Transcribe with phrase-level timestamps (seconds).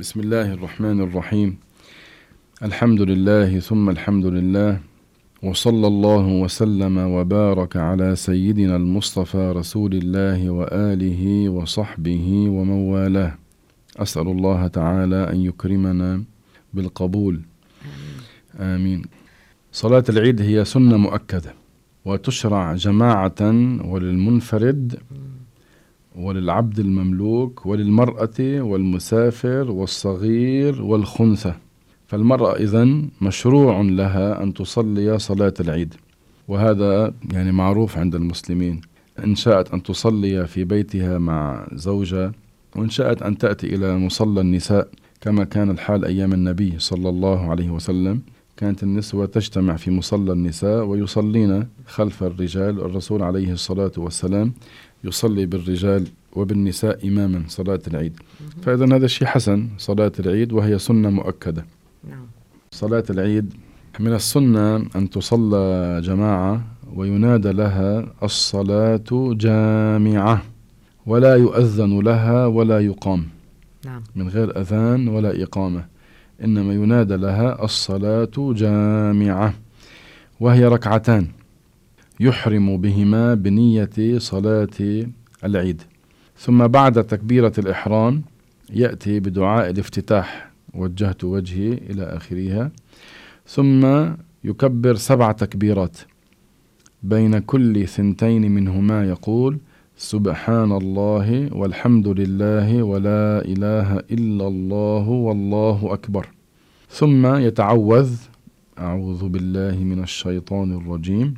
[0.00, 1.56] بسم الله الرحمن الرحيم
[2.62, 4.80] الحمد لله ثم الحمد لله
[5.42, 13.34] وصلى الله وسلم وبارك على سيدنا المصطفى رسول الله واله وصحبه ومن والاه
[13.96, 16.24] اسال الله تعالى ان يكرمنا
[16.74, 17.40] بالقبول
[18.60, 19.02] امين
[19.72, 21.54] صلاه العيد هي سنه مؤكده
[22.04, 23.40] وتشرع جماعة
[23.84, 24.98] وللمنفرد
[26.16, 31.54] وللعبد المملوك وللمرأة والمسافر والصغير والخنثى.
[32.06, 32.88] فالمرأة إذا
[33.20, 35.94] مشروع لها أن تصلي صلاة العيد.
[36.48, 38.80] وهذا يعني معروف عند المسلمين.
[39.24, 42.32] إن شاءت أن تصلي في بيتها مع زوجة
[42.76, 44.88] وإن شاءت أن تأتي إلى مصلى النساء
[45.20, 48.20] كما كان الحال أيام النبي صلى الله عليه وسلم.
[48.56, 54.52] كانت النسوة تجتمع في مصلى النساء ويصلين خلف الرجال الرسول عليه الصلاة والسلام.
[55.04, 58.12] يصلي بالرجال وبالنساء إماما صلاة العيد.
[58.62, 61.64] فإذا هذا شيء حسن صلاة العيد وهي سنة مؤكدة.
[62.10, 62.26] نعم.
[62.70, 63.54] صلاة العيد
[64.00, 70.42] من السنة أن تصلى جماعة وينادى لها الصلاة جامعة
[71.06, 73.28] ولا يؤذن لها ولا يقام.
[73.84, 74.02] نعم.
[74.16, 75.84] من غير أذان ولا إقامة.
[76.44, 79.54] إنما ينادى لها الصلاة جامعة
[80.40, 81.26] وهي ركعتان.
[82.20, 85.06] يحرم بهما بنية صلاة
[85.44, 85.82] العيد.
[86.36, 88.22] ثم بعد تكبيرة الإحرام
[88.72, 92.70] يأتي بدعاء الافتتاح وجهت وجهي إلى آخرها.
[93.46, 94.06] ثم
[94.44, 95.98] يكبر سبع تكبيرات.
[97.02, 99.58] بين كل ثنتين منهما يقول
[99.96, 106.28] سبحان الله والحمد لله ولا إله إلا الله والله أكبر.
[106.90, 108.10] ثم يتعوذ
[108.78, 111.34] أعوذ بالله من الشيطان الرجيم.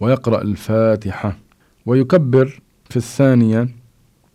[0.00, 1.38] ويقرأ الفاتحة
[1.86, 2.60] ويكبر
[2.90, 3.68] في الثانية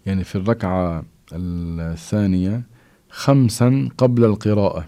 [0.05, 2.61] يعني في الركعة الثانية
[3.09, 4.85] خمسا قبل القراءة.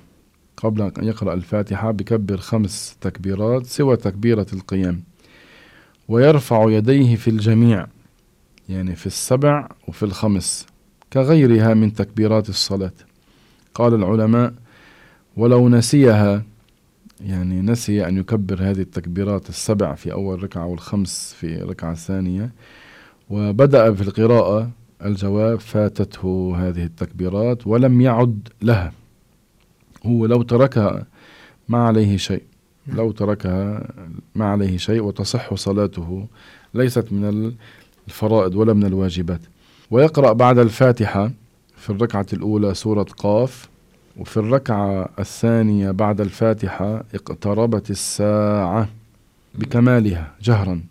[0.57, 5.03] قبل أن يقرأ الفاتحة بكبر خمس تكبيرات سوى تكبيرة القيام.
[6.07, 7.87] ويرفع يديه في الجميع
[8.69, 10.65] يعني في السبع وفي الخمس
[11.13, 12.93] كغيرها من تكبيرات الصلاة.
[13.73, 14.53] قال العلماء
[15.37, 16.43] ولو نسيها
[17.21, 22.51] يعني نسي أن يكبر هذه التكبيرات السبع في أول ركعة والخمس في ركعة ثانية
[23.29, 24.69] وبدأ في القراءة
[25.05, 28.91] الجواب فاتته هذه التكبيرات ولم يعد لها
[30.05, 31.05] هو لو تركها
[31.69, 32.43] ما عليه شيء.
[32.87, 33.87] لو تركها
[34.35, 36.27] ما عليه شيء وتصح صلاته
[36.73, 37.53] ليست من
[38.07, 39.41] الفرائض ولا من الواجبات
[39.91, 41.31] ويقرأ بعد الفاتحة
[41.77, 43.69] في الركعة الأولى سورة قاف
[44.17, 48.87] وفي الركعة الثانية بعد الفاتحة اقتربت الساعة
[49.55, 50.81] بكمالها جهرا.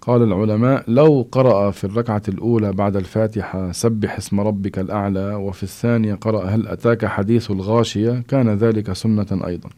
[0.00, 6.14] قال العلماء لو قرأ في الركعة الأولى بعد الفاتحة سبح اسم ربك الأعلى وفي الثانية
[6.14, 9.68] قرأ هل أتاك حديث الغاشية كان ذلك سنة أيضا.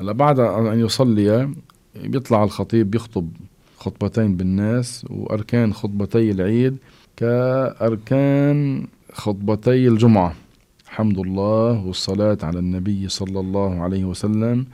[0.00, 1.50] هلا بعد أن يصلي
[2.04, 3.28] بيطلع الخطيب بيخطب
[3.78, 6.76] خطبتين بالناس وأركان خطبتي العيد
[7.16, 10.34] كأركان خطبتي الجمعة.
[10.94, 14.66] حمد الله والصلاة على النبي صلى الله عليه وسلم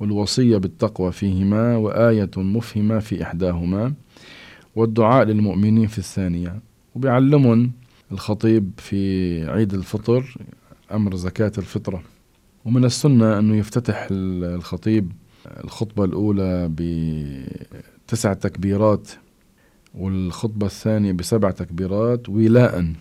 [0.00, 3.92] والوصية بالتقوى فيهما وآية مفهمة في إحداهما
[4.76, 6.60] والدعاء للمؤمنين في الثانية.
[6.94, 7.70] وبيعلمهم
[8.12, 9.00] الخطيب في
[9.50, 10.36] عيد الفطر
[10.92, 12.02] أمر زكاة الفطرة.
[12.64, 15.12] ومن السنة أنه يفتتح الخطيب
[15.64, 16.70] الخطبة الأولى
[18.06, 19.08] بتسع تكبيرات
[19.94, 22.92] والخطبة الثانية بسبع تكبيرات ولاء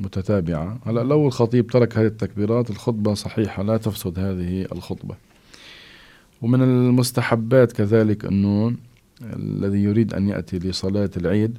[0.00, 0.78] متتابعة.
[0.86, 5.14] هلا لو الخطيب ترك هذه التكبيرات الخطبة صحيحة لا تفسد هذه الخطبة.
[6.42, 8.76] ومن المستحبات كذلك أنه
[9.22, 11.58] الذي يريد أن يأتي لصلاة العيد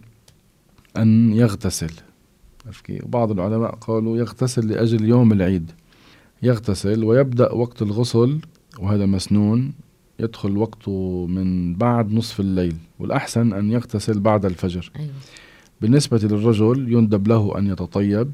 [0.98, 1.92] أن يغتسل.
[2.90, 5.72] بعض العلماء قالوا يغتسل لأجل يوم العيد.
[6.44, 8.40] يغتسل ويبدأ وقت الغسل
[8.80, 9.74] وهذا مسنون
[10.20, 12.76] يدخل وقته من بعد نصف الليل.
[13.00, 14.92] والأحسن أن يغتسل بعد الفجر.
[14.96, 15.12] أيوة.
[15.82, 18.32] بالنسبة للرجل يندب له أن يتطيب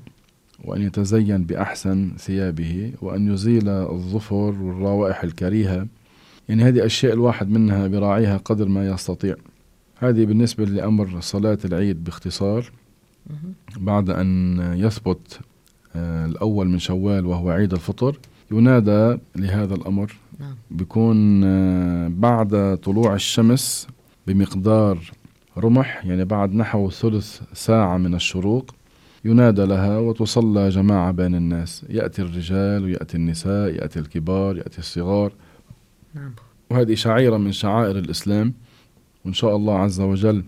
[0.65, 5.87] وأن يتزين بأحسن ثيابه وأن يزيل الظفر والروائح الكريهة.
[6.49, 9.35] يعني هذه أشياء الواحد منها براعيها قدر ما يستطيع.
[9.97, 12.71] هذه بالنسبة لأمر صلاة العيد باختصار.
[13.77, 15.39] بعد أن يثبت
[15.95, 18.17] آه، الأول من شوال وهو عيد الفطر
[18.51, 20.15] ينادى لهذا الأمر.
[20.39, 20.55] نعم.
[20.71, 23.87] بيكون آه، بعد طلوع الشمس
[24.27, 25.11] بمقدار
[25.57, 28.75] رمح يعني بعد نحو ثلث ساعة من الشروق
[29.25, 31.85] ينادى لها وتصلى جماعة بين الناس.
[31.89, 35.31] يأتي الرجال ويأتي النساء يأتي الكبار يأتي الصغار.
[36.15, 36.33] نعم.
[36.69, 38.53] وهذه شعيرة من شعائر الإسلام.
[39.25, 40.43] وإن شاء الله عز وجل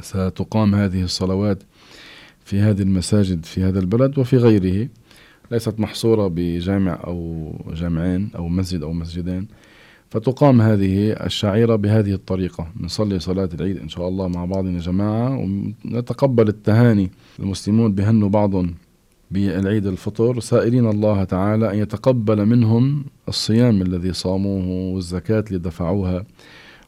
[0.00, 1.62] ستقام هذه الصلوات
[2.44, 4.88] في هذه المساجد في هذا البلد وفي غيره.
[5.50, 9.48] ليست محصورة بجامع أو جامعين أو مسجد أو مسجدين.
[10.10, 12.66] فتقام هذه الشعيرة بهذه الطريقة.
[12.80, 18.52] نصلي صلاة العيد إن شاء الله مع بعضنا جماعة ونتقبل التهاني المسلمون بهنوا بعض
[19.30, 20.40] بالعيد الفطر.
[20.40, 26.24] سائلين الله تعالى أن يتقبل منهم الصيام الذي صاموه والزكاة اللي دفعوها.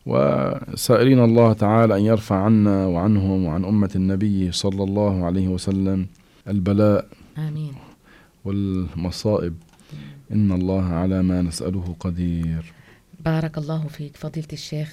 [0.06, 6.06] وسائلين الله تعالى أن يرفع عنا وعنهم وعن أمة النبي صلى الله عليه وسلم
[6.48, 7.06] البلاء
[7.38, 7.72] آمين.
[8.44, 9.54] والمصائب.
[10.32, 12.79] إن الله على ما نسأله قدير.
[13.24, 14.88] بارك الله فيك فضيلة الشيخ.